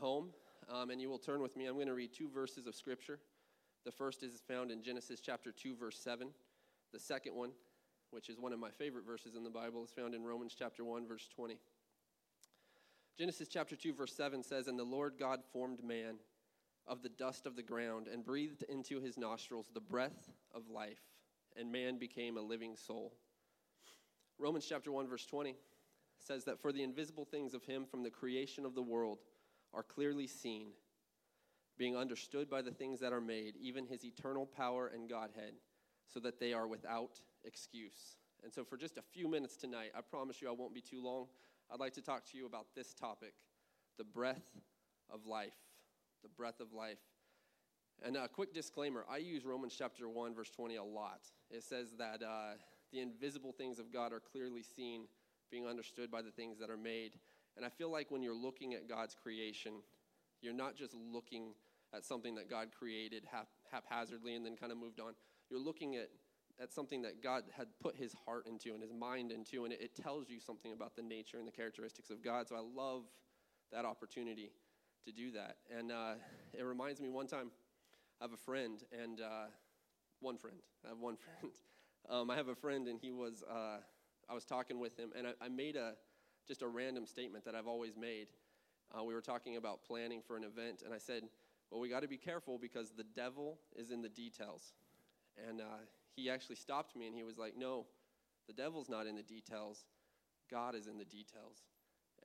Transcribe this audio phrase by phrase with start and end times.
[0.00, 0.30] home
[0.72, 3.18] um, and you will turn with me, I'm going to read two verses of Scripture.
[3.84, 6.28] The first is found in Genesis chapter 2, verse 7.
[6.92, 7.50] The second one,
[8.10, 10.84] which is one of my favorite verses in the Bible, is found in Romans chapter
[10.84, 11.58] 1, verse 20.
[13.18, 16.16] Genesis chapter 2, verse 7 says, And the Lord God formed man
[16.86, 21.00] of the dust of the ground and breathed into his nostrils the breath of life,
[21.56, 23.12] and man became a living soul.
[24.38, 25.56] Romans chapter 1, verse 20
[26.18, 29.18] says that for the invisible things of him from the creation of the world
[29.72, 30.68] are clearly seen,
[31.78, 35.54] being understood by the things that are made, even his eternal power and Godhead,
[36.06, 38.16] so that they are without excuse.
[38.42, 41.02] And so, for just a few minutes tonight, I promise you I won't be too
[41.02, 41.26] long.
[41.72, 43.34] I'd like to talk to you about this topic
[43.98, 44.42] the breath
[45.12, 45.52] of life.
[46.22, 46.98] The breath of life.
[48.02, 51.20] And a quick disclaimer I use Romans chapter 1, verse 20 a lot.
[51.50, 52.54] It says that uh,
[52.92, 55.02] the invisible things of God are clearly seen,
[55.50, 57.12] being understood by the things that are made.
[57.56, 59.82] And I feel like when you're looking at God's creation,
[60.40, 61.54] you're not just looking
[61.94, 65.14] at something that God created hap- haphazardly and then kind of moved on.
[65.50, 66.08] You're looking at,
[66.60, 69.80] at something that God had put his heart into and his mind into, and it,
[69.80, 72.48] it tells you something about the nature and the characteristics of God.
[72.48, 73.04] So I love
[73.72, 74.52] that opportunity
[75.04, 75.56] to do that.
[75.76, 76.14] And uh,
[76.56, 77.50] it reminds me one time,
[78.20, 79.46] I have a friend, and uh,
[80.20, 81.52] one friend, I have one friend.
[82.08, 83.78] Um, I have a friend, and he was, uh,
[84.28, 85.94] I was talking with him, and I, I made a,
[86.50, 88.26] just a random statement that I've always made.
[88.92, 91.22] Uh, we were talking about planning for an event, and I said,
[91.70, 94.72] Well, we got to be careful because the devil is in the details.
[95.48, 97.86] And uh, he actually stopped me and he was like, No,
[98.48, 99.84] the devil's not in the details,
[100.50, 101.62] God is in the details.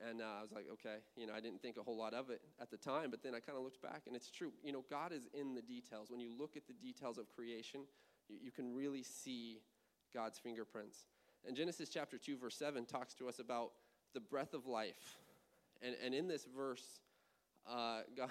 [0.04, 2.28] And uh, I was like, okay, you know, I didn't think a whole lot of
[2.28, 4.52] it at the time, but then I kind of looked back, and it's true.
[4.62, 6.10] You know, God is in the details.
[6.10, 7.82] When you look at the details of creation,
[8.28, 9.60] you, you can really see
[10.12, 11.06] God's fingerprints.
[11.46, 13.70] And Genesis chapter 2, verse 7 talks to us about
[14.14, 15.16] the breath of life.
[15.82, 17.00] And, and in this verse,
[17.68, 18.30] uh, God,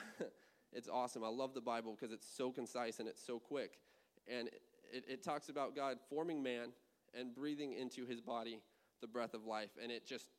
[0.73, 1.23] it's awesome.
[1.23, 3.79] I love the Bible because it's so concise and it's so quick.
[4.27, 4.49] And
[4.91, 6.69] it, it talks about God forming man
[7.17, 8.59] and breathing into his body
[9.01, 9.71] the breath of life.
[9.81, 10.29] And it just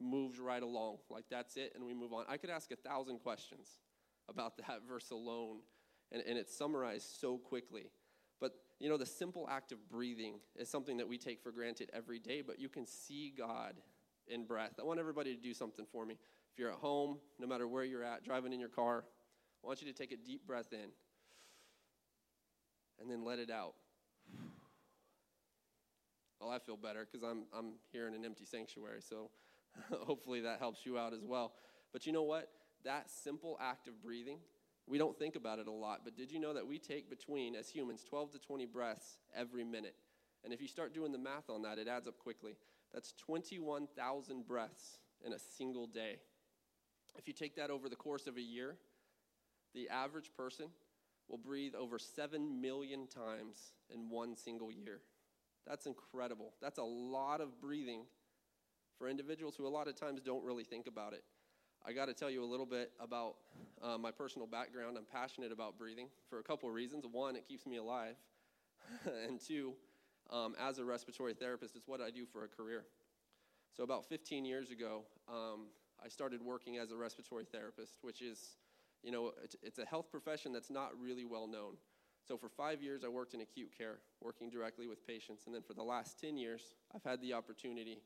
[0.00, 0.98] moves right along.
[1.10, 2.24] Like that's it, and we move on.
[2.28, 3.68] I could ask a thousand questions
[4.28, 5.58] about that verse alone,
[6.12, 7.90] and, and it's summarized so quickly.
[8.40, 11.90] But you know, the simple act of breathing is something that we take for granted
[11.92, 13.74] every day, but you can see God
[14.30, 14.72] in breath.
[14.80, 16.14] I want everybody to do something for me.
[16.52, 19.04] If you're at home, no matter where you're at, driving in your car,
[19.62, 20.90] I want you to take a deep breath in
[23.00, 23.74] and then let it out.
[26.40, 29.28] Well, I feel better because I'm, I'm here in an empty sanctuary, so
[29.90, 31.54] hopefully that helps you out as well.
[31.92, 32.48] But you know what?
[32.84, 34.38] That simple act of breathing,
[34.86, 37.56] we don't think about it a lot, but did you know that we take between,
[37.56, 39.96] as humans, 12 to 20 breaths every minute?
[40.44, 42.56] And if you start doing the math on that, it adds up quickly.
[42.92, 46.16] That's 21,000 breaths in a single day.
[47.16, 48.76] If you take that over the course of a year,
[49.74, 50.66] the average person
[51.28, 55.00] will breathe over 7 million times in one single year.
[55.66, 56.54] That's incredible.
[56.62, 58.04] That's a lot of breathing
[58.96, 61.22] for individuals who a lot of times don't really think about it.
[61.86, 63.36] I got to tell you a little bit about
[63.82, 64.96] uh, my personal background.
[64.96, 67.04] I'm passionate about breathing for a couple of reasons.
[67.10, 68.16] One, it keeps me alive.
[69.26, 69.74] and two,
[70.30, 71.76] um, as a respiratory therapist.
[71.76, 72.84] It's what I do for a career.
[73.76, 75.66] So, about 15 years ago, um,
[76.04, 78.56] I started working as a respiratory therapist, which is,
[79.02, 81.74] you know, it's a health profession that's not really well known.
[82.26, 85.46] So, for five years, I worked in acute care, working directly with patients.
[85.46, 87.98] And then for the last 10 years, I've had the opportunity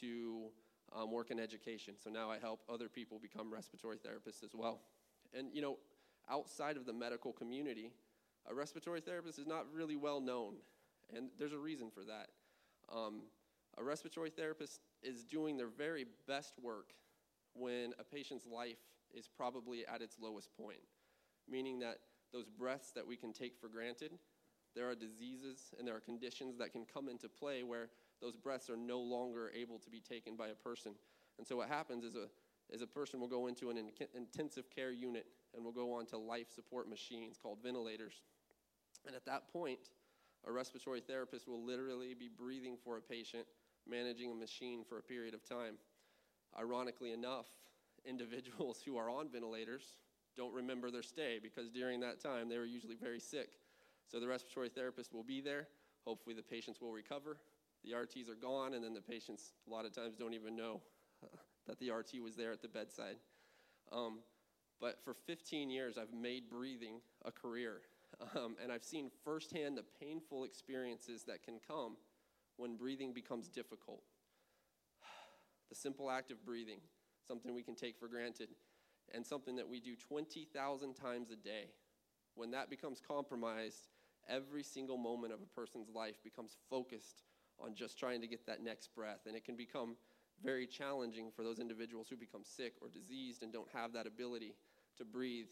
[0.00, 0.50] to
[0.94, 1.94] um, work in education.
[2.02, 4.80] So now I help other people become respiratory therapists as well.
[5.34, 5.78] And, you know,
[6.30, 7.92] outside of the medical community,
[8.48, 10.54] a respiratory therapist is not really well known.
[11.14, 12.28] And there's a reason for that.
[12.94, 13.22] Um,
[13.76, 16.92] a respiratory therapist is doing their very best work
[17.54, 18.78] when a patient's life
[19.14, 20.80] is probably at its lowest point,
[21.48, 21.98] meaning that
[22.32, 24.12] those breaths that we can take for granted,
[24.74, 27.88] there are diseases and there are conditions that can come into play where
[28.20, 30.92] those breaths are no longer able to be taken by a person.
[31.38, 32.26] And so what happens is a,
[32.70, 36.06] is a person will go into an in- intensive care unit and will go on
[36.06, 38.22] to life support machines called ventilators.
[39.06, 39.78] And at that point,
[40.46, 43.46] a respiratory therapist will literally be breathing for a patient,
[43.88, 45.74] managing a machine for a period of time.
[46.58, 47.46] Ironically enough,
[48.04, 49.94] individuals who are on ventilators
[50.36, 53.50] don't remember their stay because during that time they were usually very sick.
[54.10, 55.68] So the respiratory therapist will be there.
[56.04, 57.38] Hopefully, the patients will recover.
[57.84, 60.80] The RTs are gone, and then the patients, a lot of times, don't even know
[61.66, 63.16] that the RT was there at the bedside.
[63.92, 64.20] Um,
[64.80, 67.82] but for 15 years, I've made breathing a career.
[68.34, 71.96] Um, and I've seen firsthand the painful experiences that can come
[72.56, 74.02] when breathing becomes difficult.
[75.68, 76.80] The simple act of breathing,
[77.26, 78.48] something we can take for granted,
[79.14, 81.66] and something that we do 20,000 times a day,
[82.34, 83.88] when that becomes compromised,
[84.28, 87.22] every single moment of a person's life becomes focused
[87.60, 89.26] on just trying to get that next breath.
[89.26, 89.96] And it can become
[90.42, 94.54] very challenging for those individuals who become sick or diseased and don't have that ability
[94.96, 95.48] to breathe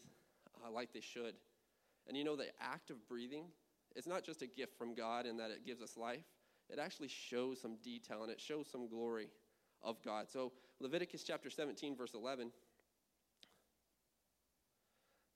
[0.65, 1.35] uh, like they should.
[2.07, 3.45] And you know, the act of breathing,
[3.95, 6.23] it's not just a gift from God in that it gives us life,
[6.69, 9.29] it actually shows some detail and it shows some glory
[9.83, 10.29] of God.
[10.29, 12.51] So, Leviticus chapter 17, verse 11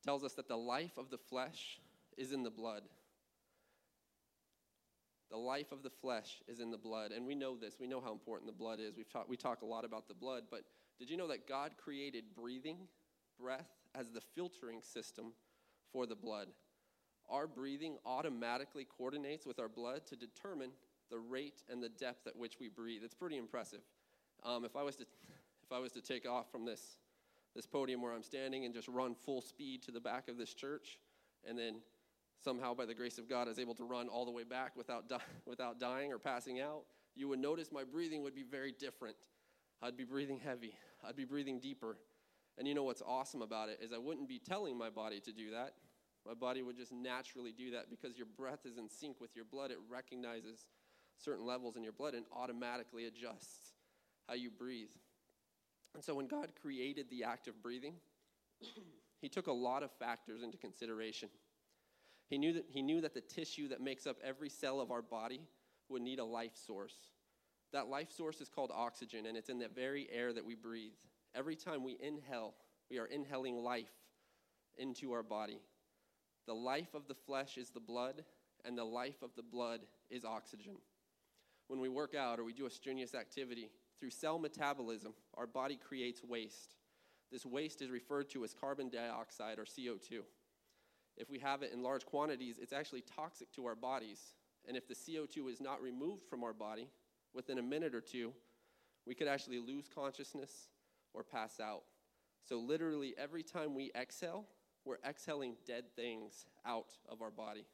[0.04, 1.80] tells us that the life of the flesh
[2.18, 2.84] is in the blood.
[5.30, 7.12] The life of the flesh is in the blood.
[7.12, 7.78] And we know this.
[7.80, 8.98] We know how important the blood is.
[8.98, 10.44] We've talk, we talk a lot about the blood.
[10.52, 10.64] But
[11.00, 12.78] did you know that God created breathing,
[13.40, 15.34] breath, as the filtering system
[15.92, 16.48] for the blood?
[17.30, 20.72] Our breathing automatically coordinates with our blood to determine
[21.10, 23.02] the rate and the depth at which we breathe.
[23.04, 23.82] It's pretty impressive.
[24.44, 25.04] Um, if, I was to,
[25.64, 26.98] if I was to take off from this,
[27.56, 30.54] this podium where I'm standing and just run full speed to the back of this
[30.54, 31.00] church,
[31.48, 31.76] and then
[32.44, 34.76] somehow, by the grace of God, I was able to run all the way back
[34.76, 36.84] without, di- without dying or passing out,
[37.16, 39.18] you would notice my breathing would be very different.
[39.82, 40.76] I'd be breathing heavy,
[41.08, 41.98] I'd be breathing deeper.
[42.62, 45.32] And you know what's awesome about it is I wouldn't be telling my body to
[45.32, 45.74] do that.
[46.28, 49.46] My body would just naturally do that because your breath is in sync with your
[49.46, 49.72] blood.
[49.72, 50.68] It recognizes
[51.18, 53.74] certain levels in your blood and automatically adjusts
[54.28, 54.92] how you breathe.
[55.96, 57.96] And so when God created the act of breathing,
[59.24, 61.30] he took a lot of factors into consideration.
[62.30, 65.02] He knew, that, he knew that the tissue that makes up every cell of our
[65.02, 65.42] body
[65.90, 66.94] would need a life source.
[67.74, 70.92] That life source is called oxygen, and it's in the very air that we breathe.
[71.36, 72.54] Every time we inhale,
[72.90, 73.92] we are inhaling life
[74.78, 75.60] into our body.
[76.48, 78.24] The life of the flesh is the blood,
[78.66, 80.78] and the life of the blood is oxygen.
[81.68, 83.70] When we work out or we do a strenuous activity,
[84.00, 86.76] through cell metabolism, our body creates waste.
[87.32, 90.24] This waste is referred to as carbon dioxide or CO2
[91.18, 94.34] if we have it in large quantities, it's actually toxic to our bodies.
[94.68, 96.88] And if the CO2 is not removed from our body
[97.34, 98.34] within a minute or two,
[99.06, 100.70] we could actually lose consciousness
[101.14, 101.84] or pass out.
[102.44, 104.46] So, literally, every time we exhale,
[104.86, 107.66] we're exhaling dead things out of our body.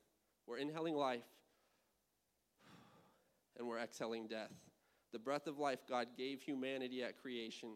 [0.45, 1.23] We're inhaling life
[3.57, 4.53] and we're exhaling death.
[5.13, 7.69] The breath of life God gave humanity at creation,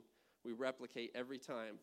[0.43, 1.75] we replicate every time,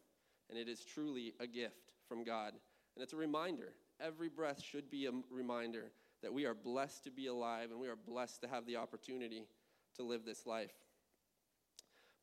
[0.50, 2.52] and it is truly a gift from God.
[2.94, 3.72] And it's a reminder.
[4.00, 5.90] Every breath should be a reminder
[6.22, 9.46] that we are blessed to be alive and we are blessed to have the opportunity
[9.96, 10.72] to live this life.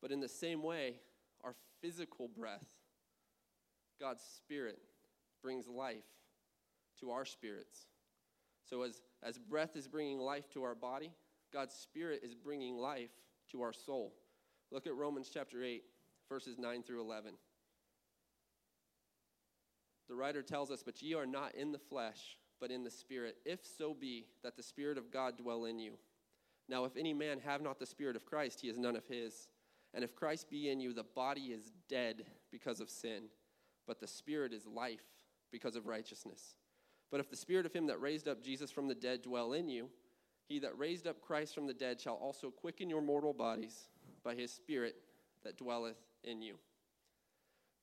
[0.00, 0.96] But in the same way,
[1.44, 2.66] our physical breath,
[4.00, 4.78] God's Spirit,
[5.42, 6.04] brings life
[7.00, 7.86] to our spirits.
[8.68, 11.12] So, as, as breath is bringing life to our body,
[11.52, 13.10] God's Spirit is bringing life
[13.52, 14.12] to our soul.
[14.72, 15.84] Look at Romans chapter 8,
[16.28, 17.32] verses 9 through 11.
[20.08, 23.36] The writer tells us, But ye are not in the flesh, but in the Spirit,
[23.44, 25.94] if so be that the Spirit of God dwell in you.
[26.68, 29.48] Now, if any man have not the Spirit of Christ, he is none of his.
[29.96, 33.24] And if Christ be in you, the body is dead because of sin,
[33.86, 35.00] but the Spirit is life
[35.50, 36.54] because of righteousness.
[37.10, 39.68] But if the Spirit of him that raised up Jesus from the dead dwell in
[39.68, 39.88] you,
[40.48, 43.88] he that raised up Christ from the dead shall also quicken your mortal bodies
[44.22, 44.96] by his Spirit
[45.44, 46.56] that dwelleth in you.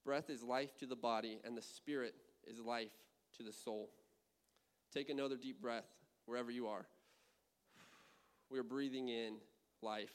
[0.06, 2.14] Breath is life to the body, and the spirit
[2.46, 2.92] is life
[3.38, 3.90] to the soul.
[4.94, 5.88] Take another deep breath
[6.26, 6.86] wherever you are.
[8.52, 9.38] We're breathing in
[9.82, 10.14] life.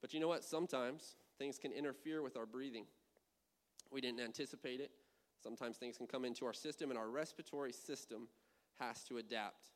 [0.00, 0.44] But you know what?
[0.44, 2.86] Sometimes things can interfere with our breathing.
[3.90, 4.90] We didn't anticipate it.
[5.42, 8.28] Sometimes things can come into our system, and our respiratory system
[8.80, 9.70] has to adapt.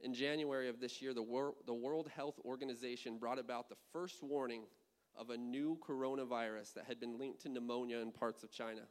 [0.00, 4.22] In January of this year, the, Wor- the World Health Organization brought about the first
[4.22, 4.62] warning
[5.16, 8.82] of a new coronavirus that had been linked to pneumonia in parts of China.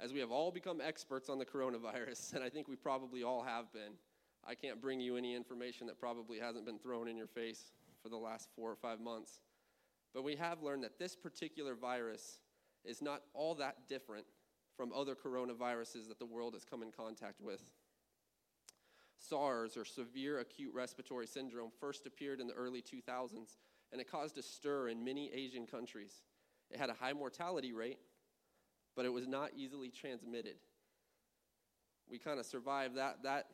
[0.00, 3.42] As we have all become experts on the coronavirus, and I think we probably all
[3.42, 3.92] have been,
[4.46, 8.08] I can't bring you any information that probably hasn't been thrown in your face for
[8.08, 9.40] the last four or five months.
[10.14, 12.38] But we have learned that this particular virus
[12.84, 14.26] is not all that different
[14.76, 17.62] from other coronaviruses that the world has come in contact with.
[19.16, 23.56] SARS, or severe acute respiratory syndrome, first appeared in the early 2000s
[23.94, 26.24] and it caused a stir in many Asian countries.
[26.68, 28.00] It had a high mortality rate,
[28.96, 30.56] but it was not easily transmitted.
[32.10, 33.46] We kind of survived that, that,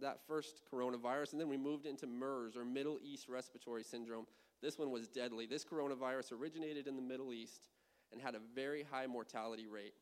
[0.00, 4.26] that first coronavirus, and then we moved into MERS, or Middle East Respiratory Syndrome.
[4.60, 5.46] This one was deadly.
[5.46, 7.68] This coronavirus originated in the Middle East
[8.12, 9.94] and had a very high mortality rate,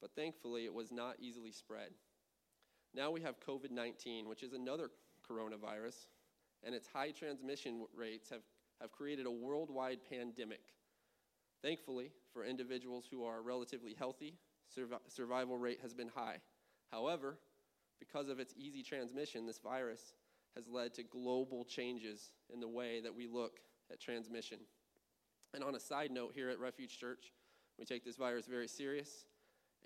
[0.00, 1.90] but thankfully it was not easily spread.
[2.94, 4.90] Now we have COVID 19, which is another
[5.28, 6.08] coronavirus,
[6.64, 8.42] and its high transmission rates have
[8.80, 10.62] have created a worldwide pandemic.
[11.62, 14.38] Thankfully, for individuals who are relatively healthy,
[14.74, 16.38] survi- survival rate has been high.
[16.90, 17.38] However,
[17.98, 20.14] because of its easy transmission, this virus
[20.56, 24.58] has led to global changes in the way that we look at transmission.
[25.54, 27.32] And on a side note, here at Refuge Church,
[27.78, 29.24] we take this virus very serious,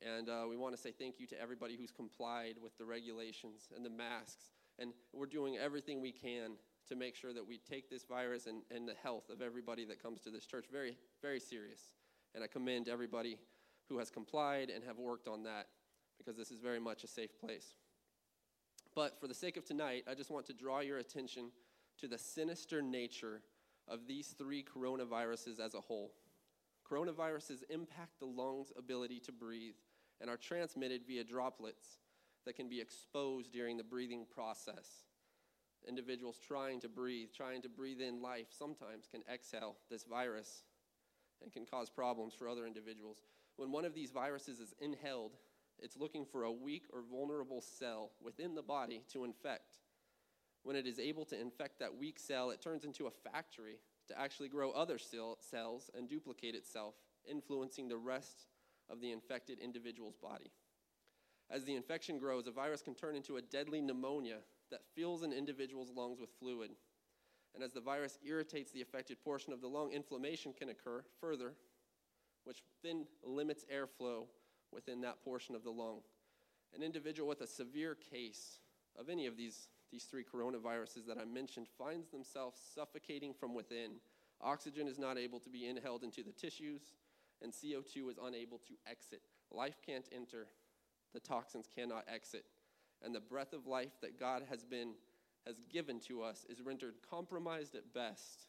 [0.02, 3.68] and uh, we want to say thank you to everybody who's complied with the regulations
[3.74, 4.50] and the masks.
[4.78, 6.52] And we're doing everything we can
[6.88, 10.02] to make sure that we take this virus and, and the health of everybody that
[10.02, 11.80] comes to this church very, very serious.
[12.34, 13.38] And I commend everybody
[13.88, 15.68] who has complied and have worked on that
[16.18, 17.76] because this is very much a safe place.
[18.94, 21.50] But for the sake of tonight, I just want to draw your attention
[21.98, 23.40] to the sinister nature
[23.88, 26.12] of these three coronaviruses as a whole.
[26.90, 29.74] Coronaviruses impact the lungs' ability to breathe
[30.20, 31.98] and are transmitted via droplets
[32.44, 35.04] that can be exposed during the breathing process.
[35.86, 40.62] Individuals trying to breathe, trying to breathe in life, sometimes can exhale this virus
[41.42, 43.18] and can cause problems for other individuals.
[43.56, 45.32] When one of these viruses is inhaled,
[45.78, 49.78] it's looking for a weak or vulnerable cell within the body to infect.
[50.64, 53.76] When it is able to infect that weak cell, it turns into a factory
[54.08, 56.94] to actually grow other cells and duplicate itself,
[57.30, 58.46] influencing the rest
[58.90, 60.50] of the infected individual's body.
[61.50, 64.38] As the infection grows, a virus can turn into a deadly pneumonia
[64.70, 66.70] that fills an individual's lungs with fluid.
[67.54, 71.52] And as the virus irritates the affected portion of the lung, inflammation can occur further,
[72.44, 74.24] which then limits airflow
[74.72, 76.00] within that portion of the lung.
[76.74, 78.58] An individual with a severe case
[78.98, 83.92] of any of these, these three coronaviruses that I mentioned finds themselves suffocating from within.
[84.40, 86.82] Oxygen is not able to be inhaled into the tissues,
[87.40, 89.20] and CO2 is unable to exit.
[89.52, 90.48] Life can't enter,
[91.12, 92.44] the toxins cannot exit.
[93.04, 94.94] And the breath of life that God has been
[95.46, 98.48] has given to us is rendered compromised at best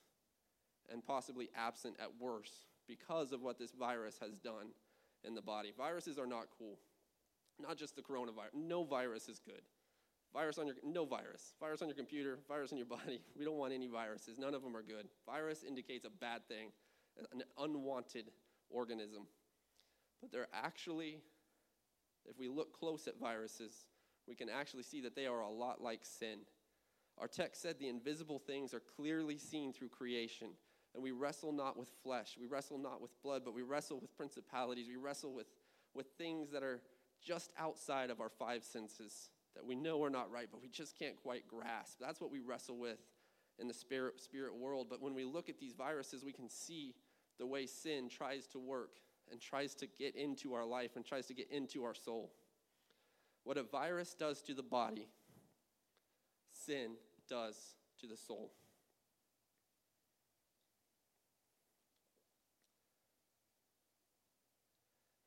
[0.92, 4.70] and possibly absent at worst because of what this virus has done
[5.24, 5.74] in the body.
[5.78, 6.80] Viruses are not cool.
[7.62, 8.56] Not just the coronavirus.
[8.56, 9.62] No virus is good.
[10.36, 11.54] Virus on your no virus.
[11.60, 13.22] Virus on your computer, virus in your body.
[13.38, 14.38] We don't want any viruses.
[14.38, 15.08] None of them are good.
[15.26, 16.70] Virus indicates a bad thing,
[17.32, 18.26] an unwanted
[18.70, 19.28] organism.
[20.22, 21.22] But they're actually
[22.28, 23.86] if we look close at viruses,
[24.28, 26.40] we can actually see that they are a lot like sin.
[27.18, 30.50] Our text said the invisible things are clearly seen through creation.
[30.94, 34.16] And we wrestle not with flesh, we wrestle not with blood, but we wrestle with
[34.16, 34.88] principalities.
[34.88, 35.48] We wrestle with,
[35.94, 36.82] with things that are
[37.22, 40.98] just outside of our five senses that we know are not right, but we just
[40.98, 41.98] can't quite grasp.
[42.00, 43.00] That's what we wrestle with
[43.58, 44.88] in the spirit, spirit world.
[44.90, 46.94] But when we look at these viruses, we can see
[47.40, 48.98] the way sin tries to work
[49.32, 52.32] and tries to get into our life and tries to get into our soul.
[53.44, 55.08] What a virus does to the body,
[56.52, 56.92] sin
[57.30, 57.56] does
[58.02, 58.52] to the soul.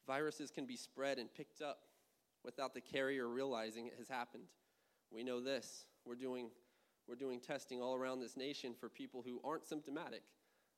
[0.07, 1.81] Viruses can be spread and picked up
[2.49, 4.45] without the carrier realizing it has happened.
[5.13, 5.85] We know this.
[6.07, 6.49] We're doing,
[7.07, 10.23] we're doing testing all around this nation for people who aren't symptomatic,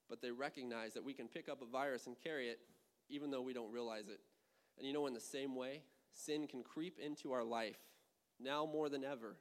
[0.09, 2.59] but they recognize that we can pick up a virus and carry it
[3.09, 4.19] even though we don't realize it.
[4.79, 7.79] And you know, in the same way, sin can creep into our life
[8.41, 9.37] now more than ever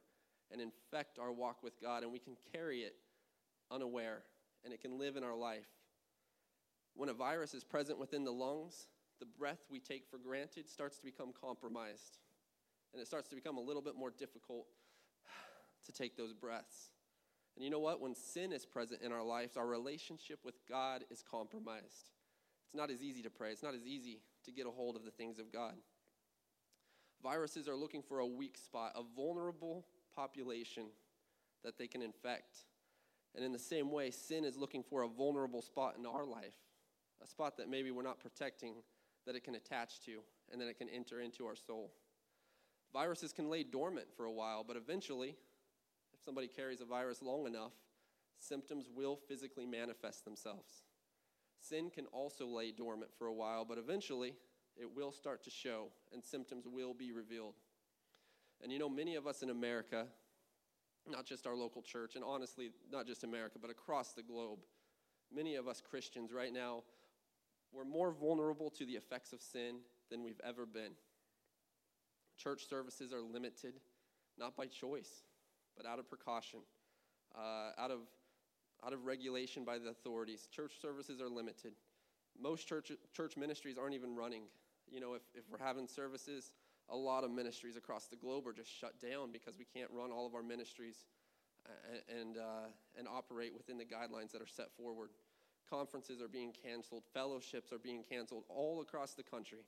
[0.52, 2.94] and infect our walk with God, and we can carry it
[3.72, 4.22] unaware,
[4.64, 5.66] and it can live in our life.
[6.94, 8.86] When a virus is present within the lungs,
[9.20, 12.18] the breath we take for granted starts to become compromised.
[12.92, 14.66] And it starts to become a little bit more difficult
[15.86, 16.90] to take those breaths.
[17.56, 18.00] And you know what?
[18.00, 22.10] When sin is present in our lives, our relationship with God is compromised.
[22.64, 25.04] It's not as easy to pray, it's not as easy to get a hold of
[25.04, 25.74] the things of God.
[27.22, 29.84] Viruses are looking for a weak spot, a vulnerable
[30.16, 30.86] population
[31.62, 32.64] that they can infect.
[33.34, 36.56] And in the same way, sin is looking for a vulnerable spot in our life,
[37.22, 38.76] a spot that maybe we're not protecting
[39.26, 41.92] that it can attach to, and then it can enter into our soul.
[42.92, 45.36] Viruses can lay dormant for a while, but eventually,
[46.12, 47.72] if somebody carries a virus long enough,
[48.38, 50.84] symptoms will physically manifest themselves.
[51.60, 54.34] Sin can also lay dormant for a while, but eventually
[54.76, 57.54] it will start to show and symptoms will be revealed.
[58.62, 60.06] And you know, many of us in America,
[61.06, 64.60] not just our local church, and honestly, not just America, but across the globe,
[65.32, 66.82] many of us Christians right now
[67.72, 69.76] we're more vulnerable to the effects of sin
[70.10, 70.92] than we've ever been.
[72.36, 73.74] Church services are limited,
[74.38, 75.22] not by choice,
[75.76, 76.60] but out of precaution,
[77.36, 78.00] uh, out, of,
[78.84, 80.48] out of regulation by the authorities.
[80.50, 81.74] Church services are limited.
[82.40, 84.44] Most church, church ministries aren't even running.
[84.90, 86.52] You know, if, if we're having services,
[86.88, 90.10] a lot of ministries across the globe are just shut down because we can't run
[90.10, 91.04] all of our ministries
[92.08, 95.10] and, and, uh, and operate within the guidelines that are set forward.
[95.70, 99.64] Conferences are being canceled, fellowships are being canceled all across the country.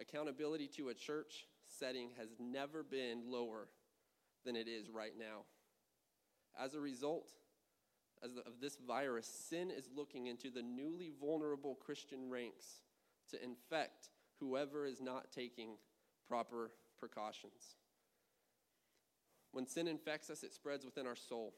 [0.00, 3.68] Accountability to a church setting has never been lower
[4.44, 5.44] than it is right now.
[6.58, 7.30] As a result
[8.22, 12.82] of this virus, sin is looking into the newly vulnerable Christian ranks
[13.30, 15.76] to infect whoever is not taking
[16.28, 17.76] proper precautions.
[19.52, 21.54] When sin infects us, it spreads within our soul.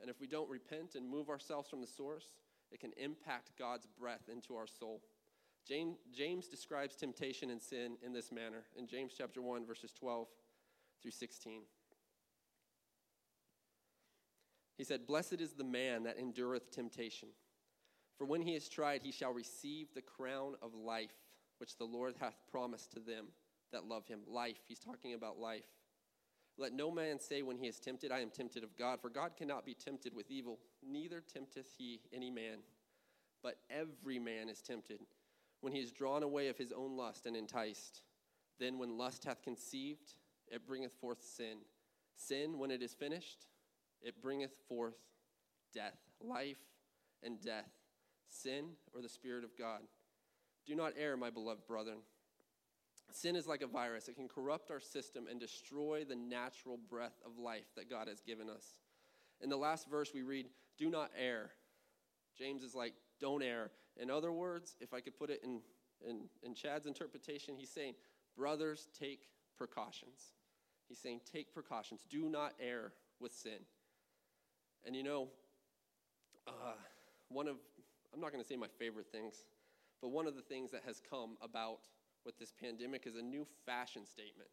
[0.00, 2.26] And if we don't repent and move ourselves from the source,
[2.70, 5.02] it can impact God's breath into our soul.
[5.68, 10.26] James, describes temptation and sin in this manner in James chapter 1, verses 12
[11.02, 11.62] through 16.
[14.76, 17.28] He said, Blessed is the man that endureth temptation,
[18.16, 21.12] for when he is tried, he shall receive the crown of life,
[21.58, 23.26] which the Lord hath promised to them
[23.72, 24.20] that love him.
[24.26, 25.64] Life, he's talking about life.
[26.60, 29.30] Let no man say when he is tempted, I am tempted of God, for God
[29.34, 32.58] cannot be tempted with evil, neither tempteth he any man.
[33.42, 35.00] But every man is tempted
[35.62, 38.02] when he is drawn away of his own lust and enticed.
[38.58, 40.12] Then, when lust hath conceived,
[40.48, 41.60] it bringeth forth sin.
[42.14, 43.46] Sin, when it is finished,
[44.02, 44.98] it bringeth forth
[45.72, 46.60] death, life
[47.22, 47.70] and death,
[48.28, 49.80] sin or the Spirit of God.
[50.66, 52.00] Do not err, my beloved brethren.
[53.14, 57.20] Sin is like a virus, it can corrupt our system and destroy the natural breath
[57.24, 58.80] of life that God has given us.
[59.40, 60.46] In the last verse, we read,
[60.78, 61.50] Do not err.
[62.38, 63.70] James is like, Don't err.
[63.96, 65.60] In other words, if I could put it in,
[66.06, 67.94] in, in Chad's interpretation, he's saying,
[68.36, 70.32] Brothers, take precautions.
[70.88, 72.04] He's saying, Take precautions.
[72.08, 73.60] Do not err with sin.
[74.86, 75.28] And you know,
[76.46, 76.72] uh,
[77.28, 77.56] one of,
[78.14, 79.44] I'm not going to say my favorite things,
[80.00, 81.80] but one of the things that has come about
[82.24, 84.50] with this pandemic is a new fashion statement.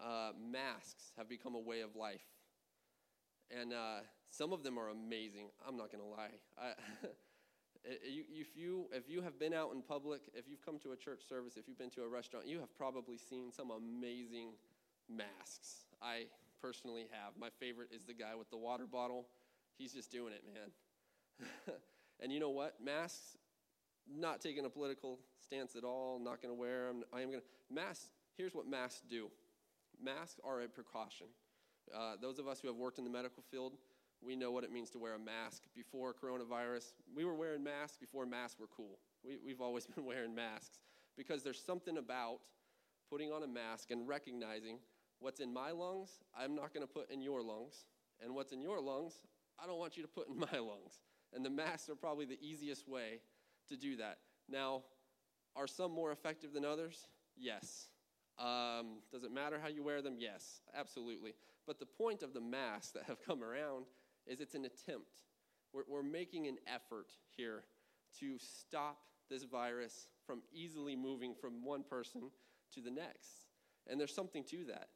[0.00, 2.24] Uh, masks have become a way of life.
[3.50, 5.48] And uh, some of them are amazing.
[5.66, 6.38] I'm not going to lie.
[6.58, 6.72] I,
[7.84, 11.22] if, you, if you have been out in public, if you've come to a church
[11.28, 14.52] service, if you've been to a restaurant, you have probably seen some amazing
[15.08, 15.84] masks.
[16.02, 16.24] I
[16.60, 17.32] personally have.
[17.38, 19.26] My favorite is the guy with the water bottle.
[19.78, 21.50] He's just doing it, man.
[22.20, 22.74] and you know what?
[22.82, 23.36] Masks,
[24.08, 27.02] not taking a political stance at all, not going to wear them.
[27.12, 27.74] I am going to.
[27.74, 29.28] Masks, here's what masks do
[30.02, 31.26] masks are a precaution.
[31.94, 33.74] Uh, those of us who have worked in the medical field,
[34.22, 35.64] we know what it means to wear a mask.
[35.74, 38.98] Before coronavirus, we were wearing masks before masks were cool.
[39.24, 40.78] We, we've always been wearing masks
[41.16, 42.38] because there's something about
[43.10, 44.78] putting on a mask and recognizing
[45.18, 47.84] what's in my lungs, I'm not going to put in your lungs.
[48.22, 49.14] And what's in your lungs,
[49.62, 51.00] I don't want you to put in my lungs.
[51.34, 53.20] And the masks are probably the easiest way
[53.70, 54.18] to do that.
[54.48, 54.82] Now,
[55.56, 57.06] are some more effective than others?
[57.36, 57.88] Yes.
[58.38, 60.16] Um, does it matter how you wear them?
[60.18, 61.34] Yes, absolutely.
[61.66, 63.86] But the point of the masks that have come around
[64.26, 65.22] is it's an attempt.
[65.72, 67.64] We're, we're making an effort here
[68.20, 72.30] to stop this virus from easily moving from one person
[72.74, 73.46] to the next.
[73.88, 74.88] And there's something to that.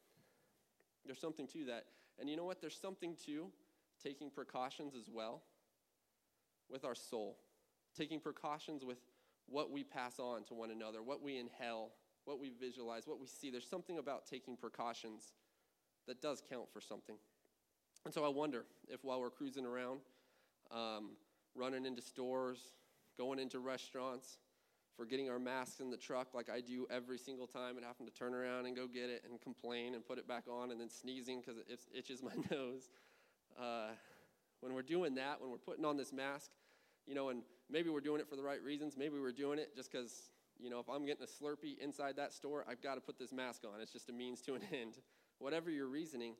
[1.04, 1.84] There's something to that.
[2.18, 2.60] And you know what?
[2.60, 3.46] There's something to
[4.02, 5.42] taking precautions as well
[6.70, 7.38] with our soul,
[7.96, 8.98] taking precautions with
[9.46, 11.90] what we pass on to one another, what we inhale,
[12.24, 13.50] what we visualize, what we see.
[13.50, 15.32] There's something about taking precautions
[16.06, 17.16] that does count for something.
[18.04, 20.00] And so I wonder if while we're cruising around,
[20.70, 21.10] um,
[21.54, 22.58] running into stores,
[23.16, 24.38] going into restaurants,
[24.96, 28.12] forgetting our masks in the truck like I do every single time and having to
[28.12, 30.88] turn around and go get it and complain and put it back on and then
[30.88, 32.90] sneezing because it itches my nose.
[33.58, 33.90] Uh,
[34.60, 36.50] when we're doing that, when we're putting on this mask,
[37.06, 37.42] you know, and
[37.74, 40.70] maybe we're doing it for the right reasons, maybe we're doing it just because, you
[40.70, 43.62] know, if I'm getting a Slurpee inside that store, I've got to put this mask
[43.64, 43.80] on.
[43.80, 44.94] It's just a means to an end.
[45.40, 46.34] Whatever your reasoning,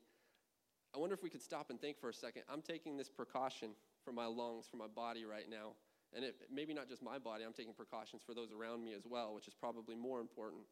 [0.95, 2.43] I wonder if we could stop and think for a second.
[2.49, 3.71] I'm taking this precaution
[4.05, 5.73] for my lungs, for my body right now.
[6.15, 9.03] And it, maybe not just my body, I'm taking precautions for those around me as
[9.05, 10.63] well, which is probably more important.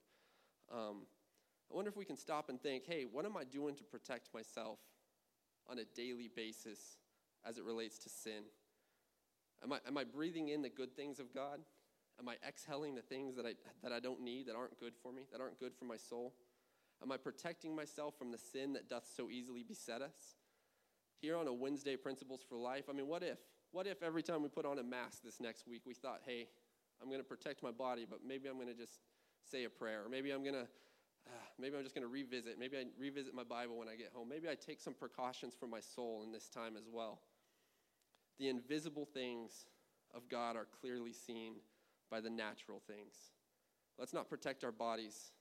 [0.73, 1.03] Um,
[1.73, 4.33] I wonder if we can stop and think hey, what am I doing to protect
[4.33, 4.79] myself
[5.69, 6.99] on a daily basis
[7.45, 8.45] as it relates to sin?
[9.63, 11.61] Am I, am I breathing in the good things of God?
[12.19, 15.13] Am I exhaling the things that I, that I don't need, that aren't good for
[15.13, 16.35] me, that aren't good for my soul?
[17.03, 20.37] Am I protecting myself from the sin that doth so easily beset us?
[21.21, 23.39] Here on a Wednesday Principles for Life, I mean, what if?
[23.71, 26.49] What if every time we put on a mask this next week, we thought, hey,
[27.01, 29.01] I'm going to protect my body, but maybe I'm going to just
[29.51, 30.67] say a prayer, or maybe I'm going to
[31.27, 32.59] uh, maybe I'm just going to revisit.
[32.59, 34.29] Maybe I revisit my Bible when I get home.
[34.29, 37.21] Maybe I take some precautions for my soul in this time as well.
[38.39, 39.67] The invisible things
[40.15, 41.55] of God are clearly seen
[42.11, 43.15] by the natural things.
[43.99, 45.33] Let's not protect our bodies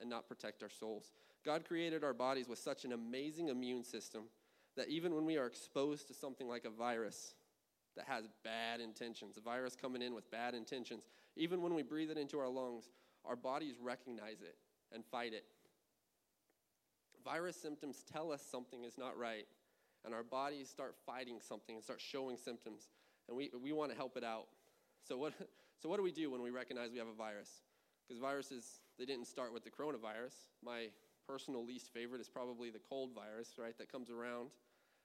[0.00, 1.12] and not protect our souls.
[1.44, 4.24] God created our bodies with such an amazing immune system
[4.76, 7.34] that even when we are exposed to something like a virus,
[7.98, 11.02] that has bad intentions, a virus coming in with bad intentions.
[11.36, 12.90] Even when we breathe it into our lungs,
[13.24, 14.56] our bodies recognize it
[14.92, 15.44] and fight it.
[17.24, 19.46] Virus symptoms tell us something is not right,
[20.04, 22.88] and our bodies start fighting something and start showing symptoms,
[23.28, 24.46] and we, we want to help it out.
[25.06, 25.32] So what,
[25.82, 27.62] so what do we do when we recognize we have a virus?
[28.06, 30.34] Because viruses, they didn't start with the coronavirus.
[30.64, 30.86] My
[31.28, 34.48] personal least favorite is probably the cold virus, right, that comes around.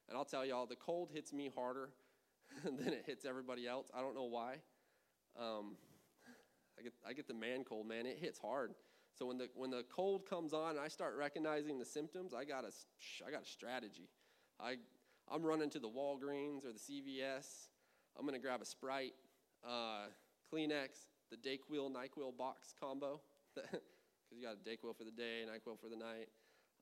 [0.07, 1.89] And I'll tell y'all, the cold hits me harder
[2.63, 3.87] than it hits everybody else.
[3.93, 4.55] I don't know why.
[5.39, 5.75] Um,
[6.79, 8.05] I, get, I get the man cold, man.
[8.05, 8.73] It hits hard.
[9.17, 12.45] So when the, when the cold comes on and I start recognizing the symptoms, I
[12.45, 12.71] got a,
[13.27, 14.09] I got a strategy.
[14.63, 14.75] I,
[15.29, 17.67] I'm running to the Walgreens or the CVS.
[18.17, 19.13] I'm going to grab a Sprite,
[19.67, 20.05] uh,
[20.51, 23.21] Kleenex, the Dayquil, NyQuil box combo.
[24.25, 26.29] Because you got a Dayquil for the day, NyQuil for the night.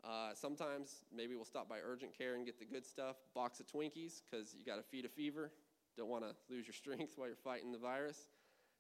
[0.04, 3.18] Uh, sometimes maybe we'll stop by urgent care and get the good stuff.
[3.34, 5.52] Box of Twinkies because you got to feed a fever.
[5.98, 8.30] Don't want to lose your strength while you're fighting the virus.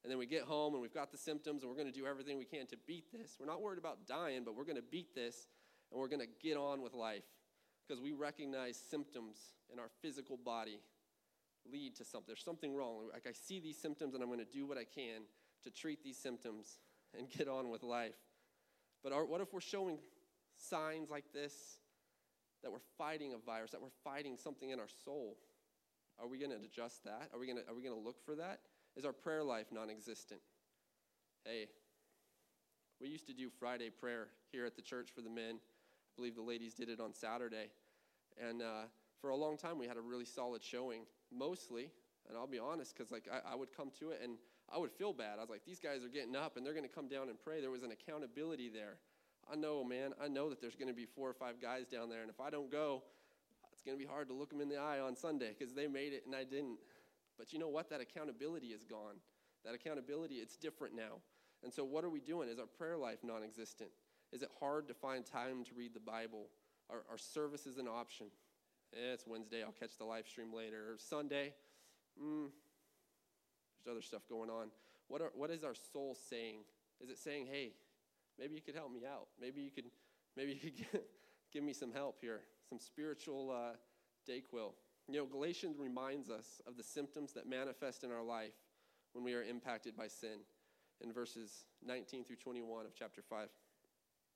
[0.04, 2.06] And then we get home and we've got the symptoms and we're going to do
[2.06, 3.36] everything we can to beat this.
[3.40, 5.48] We're not worried about dying, but we're going to beat this
[5.92, 7.24] and we're going to get on with life
[7.92, 9.36] because we recognize symptoms
[9.70, 10.80] in our physical body
[11.70, 12.28] lead to something.
[12.28, 13.10] There's something wrong.
[13.12, 15.24] Like I see these symptoms and I'm going to do what I can
[15.64, 16.80] to treat these symptoms
[17.18, 18.16] and get on with life.
[19.04, 19.98] But our, what if we're showing
[20.56, 21.54] signs like this
[22.64, 25.36] that we're fighting a virus, that we're fighting something in our soul?
[26.18, 27.30] Are we going to adjust that?
[27.34, 28.60] Are we going to, look for that?
[28.96, 30.40] Is our prayer life non existent?
[31.44, 31.68] Hey,
[33.02, 35.56] we used to do Friday prayer here at the church for the men.
[36.12, 37.70] I believe the ladies did it on Saturday.
[38.48, 38.84] And uh,
[39.20, 41.04] for a long time, we had a really solid showing.
[41.32, 41.90] Mostly,
[42.28, 44.34] and I'll be honest, because like I, I would come to it and
[44.74, 45.38] I would feel bad.
[45.38, 47.38] I was like, these guys are getting up and they're going to come down and
[47.40, 47.62] pray.
[47.62, 48.98] There was an accountability there.
[49.52, 52.10] I know, man, I know that there's going to be four or five guys down
[52.10, 53.04] there, and if I don't go,
[53.74, 55.88] it's going to be hard to look them in the eye on Sunday because they
[55.88, 56.78] made it and I didn't.
[57.38, 57.90] But you know what?
[57.90, 59.16] That accountability is gone.
[59.66, 61.20] That accountability, it's different now.
[61.64, 62.50] And so, what are we doing?
[62.50, 63.90] Is our prayer life non existent?
[64.32, 66.48] Is it hard to find time to read the Bible?
[66.92, 68.28] Our, our service is an option.
[68.94, 70.98] Eh, it's Wednesday, I'll catch the live stream later.
[70.98, 71.54] Sunday,
[72.22, 72.50] mm,
[73.84, 74.68] there's other stuff going on.
[75.08, 76.60] What, are, what is our soul saying?
[77.02, 77.72] Is it saying, hey,
[78.38, 79.28] maybe you could help me out?
[79.40, 79.86] Maybe you could,
[80.36, 81.06] maybe you could get,
[81.54, 83.76] give me some help here, some spiritual uh,
[84.30, 84.74] Dayquil.
[85.08, 88.54] You know, Galatians reminds us of the symptoms that manifest in our life
[89.14, 90.40] when we are impacted by sin
[91.02, 93.48] in verses 19 through 21 of chapter 5.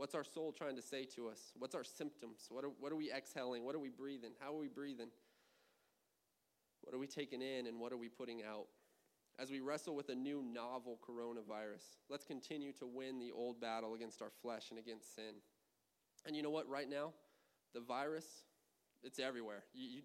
[0.00, 1.52] What's our soul trying to say to us?
[1.58, 2.46] What's our symptoms?
[2.48, 3.64] What are, what are we exhaling?
[3.66, 4.30] What are we breathing?
[4.40, 5.08] How are we breathing?
[6.80, 8.66] What are we taking in and what are we putting out?
[9.38, 11.96] as we wrestle with a new novel coronavirus.
[12.10, 15.34] Let's continue to win the old battle against our flesh and against sin.
[16.26, 17.12] And you know what, right now,
[17.72, 18.26] the virus,
[19.02, 19.64] it's everywhere.
[19.72, 20.02] You, you,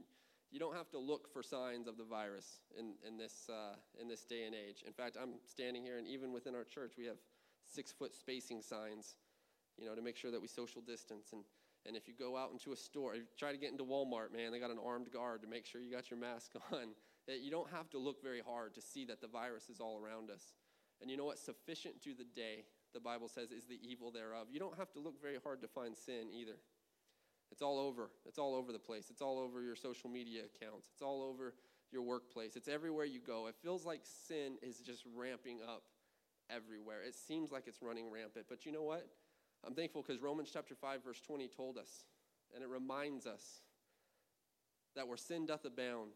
[0.52, 4.08] you don't have to look for signs of the virus in, in, this, uh, in
[4.08, 4.84] this day and age.
[4.88, 7.18] In fact, I'm standing here, and even within our church, we have
[7.64, 9.16] six foot spacing signs,
[9.78, 11.34] you know, to make sure that we social distance.
[11.34, 11.44] And,
[11.86, 14.60] and if you go out into a store, try to get into Walmart, man, they
[14.60, 16.96] got an armed guard to make sure you got your mask on
[17.28, 20.30] you don't have to look very hard to see that the virus is all around
[20.30, 20.54] us.
[21.02, 21.40] And you know what?
[21.40, 24.48] Sufficient to the day, the Bible says, is the evil thereof.
[24.52, 26.58] You don't have to look very hard to find sin either.
[27.52, 28.10] It's all over.
[28.26, 29.08] It's all over the place.
[29.10, 30.90] It's all over your social media accounts.
[30.94, 31.54] It's all over
[31.92, 32.56] your workplace.
[32.56, 33.48] It's everywhere you go.
[33.48, 35.84] It feels like sin is just ramping up
[36.50, 37.02] everywhere.
[37.06, 38.46] It seems like it's running rampant.
[38.50, 39.08] But you know what?
[39.66, 42.06] I'm thankful because Romans chapter 5, verse 20 told us,
[42.54, 43.62] and it reminds us
[44.96, 46.12] that where sin doth abound,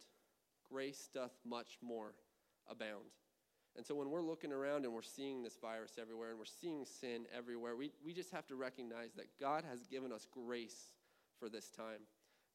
[0.71, 2.13] grace doth much more
[2.69, 3.15] abound.
[3.75, 6.85] And so when we're looking around and we're seeing this virus everywhere and we're seeing
[6.85, 10.91] sin everywhere, we, we just have to recognize that God has given us grace
[11.39, 12.01] for this time.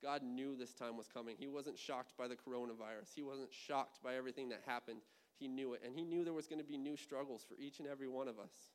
[0.02, 1.36] God knew this time was coming.
[1.38, 3.14] He wasn't shocked by the coronavirus.
[3.14, 5.00] He wasn't shocked by everything that happened.
[5.38, 5.82] He knew it.
[5.84, 8.28] And He knew there was going to be new struggles for each and every one
[8.28, 8.73] of us.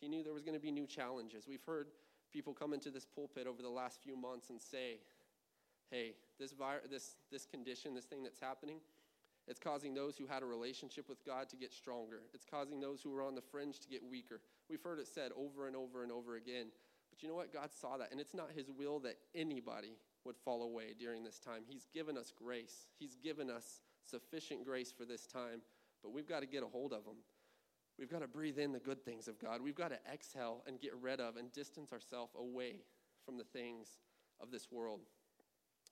[0.00, 1.46] He knew there was going to be new challenges.
[1.48, 1.88] We've heard
[2.32, 4.98] people come into this pulpit over the last few months and say,
[5.90, 6.54] hey, this,
[6.90, 8.78] this, this condition, this thing that's happening,
[9.48, 12.20] it's causing those who had a relationship with God to get stronger.
[12.34, 14.40] It's causing those who were on the fringe to get weaker.
[14.68, 16.66] We've heard it said over and over and over again.
[17.10, 17.52] But you know what?
[17.52, 18.12] God saw that.
[18.12, 21.62] And it's not His will that anybody would fall away during this time.
[21.66, 25.62] He's given us grace, He's given us sufficient grace for this time.
[26.02, 27.16] But we've got to get a hold of Him.
[27.98, 29.60] We've got to breathe in the good things of God.
[29.60, 32.82] We've got to exhale and get rid of and distance ourselves away
[33.24, 33.98] from the things
[34.40, 35.00] of this world.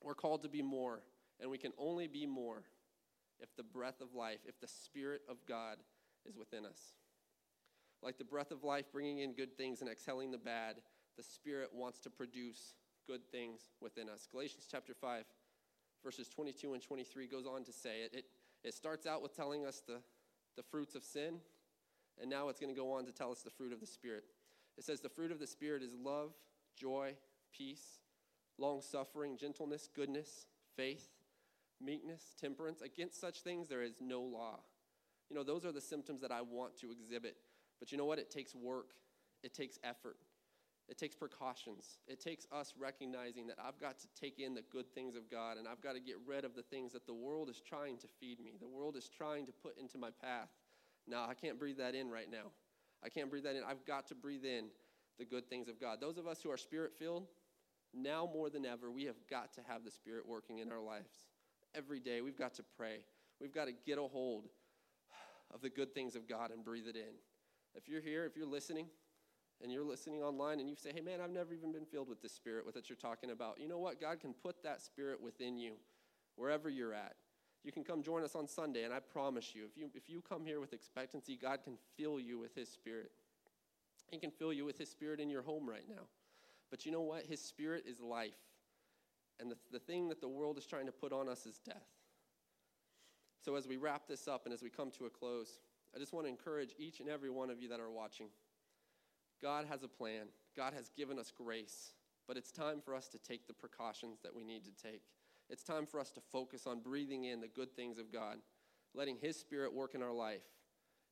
[0.02, 1.02] We're called to be more,
[1.40, 2.62] and we can only be more
[3.40, 5.78] if the breath of life, if the Spirit of God
[6.24, 6.94] is within us.
[8.02, 10.76] Like the breath of life bringing in good things and exhaling the bad,
[11.16, 12.74] the Spirit wants to produce
[13.06, 14.28] good things within us.
[14.30, 15.24] Galatians chapter 5,
[16.04, 18.14] verses 22 and 23 goes on to say it.
[18.14, 18.24] It,
[18.62, 19.98] it starts out with telling us the,
[20.56, 21.40] the fruits of sin,
[22.20, 24.24] and now it's going to go on to tell us the fruit of the Spirit.
[24.78, 26.32] It says, The fruit of the Spirit is love,
[26.78, 27.14] joy,
[27.56, 28.00] peace,
[28.58, 31.08] long suffering, gentleness, goodness, faith,
[31.80, 32.82] meekness, temperance.
[32.82, 34.60] Against such things there is no law.
[35.28, 37.36] You know, those are the symptoms that I want to exhibit.
[37.78, 38.18] But you know what?
[38.18, 38.90] It takes work,
[39.42, 40.16] it takes effort,
[40.88, 41.98] it takes precautions.
[42.06, 45.58] It takes us recognizing that I've got to take in the good things of God
[45.58, 48.06] and I've got to get rid of the things that the world is trying to
[48.20, 50.48] feed me, the world is trying to put into my path.
[51.08, 52.50] Now, I can't breathe that in right now.
[53.04, 53.62] I can't breathe that in.
[53.66, 54.66] I've got to breathe in
[55.18, 56.00] the good things of God.
[56.00, 57.26] Those of us who are spirit filled,
[57.94, 61.24] now more than ever, we have got to have the Spirit working in our lives.
[61.74, 62.98] Every day, we've got to pray.
[63.40, 64.48] We've got to get a hold
[65.54, 67.14] of the good things of God and breathe it in.
[67.74, 68.86] If you're here, if you're listening,
[69.62, 72.20] and you're listening online and you say, hey, man, I've never even been filled with
[72.20, 74.00] the Spirit with that you're talking about, you know what?
[74.00, 75.74] God can put that Spirit within you
[76.36, 77.14] wherever you're at.
[77.66, 80.22] You can come join us on Sunday, and I promise you, if you, if you
[80.22, 83.10] come here with expectancy, God can fill you with His Spirit.
[84.08, 86.02] He can fill you with His Spirit in your home right now.
[86.70, 87.26] But you know what?
[87.26, 88.38] His Spirit is life.
[89.40, 91.88] And the, the thing that the world is trying to put on us is death.
[93.44, 95.58] So, as we wrap this up and as we come to a close,
[95.92, 98.28] I just want to encourage each and every one of you that are watching.
[99.42, 101.94] God has a plan, God has given us grace,
[102.28, 105.02] but it's time for us to take the precautions that we need to take.
[105.48, 108.38] It's time for us to focus on breathing in the good things of God,
[108.94, 110.42] letting His Spirit work in our life,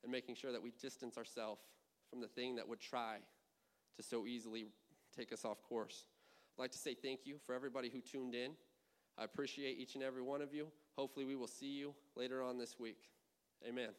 [0.02, 1.62] and making sure that we distance ourselves
[2.10, 3.16] from the thing that would try
[3.96, 4.66] to so easily
[5.16, 6.06] take us off course.
[6.56, 8.52] I'd like to say thank you for everybody who tuned in.
[9.16, 10.68] I appreciate each and every one of you.
[10.96, 12.98] Hopefully, we will see you later on this week.
[13.66, 13.90] Amen.